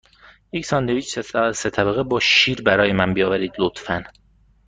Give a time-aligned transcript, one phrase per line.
[0.51, 1.19] یک ساندویچ
[1.53, 4.03] سه طبقه با شیر برای من بیاورید، لطفاً.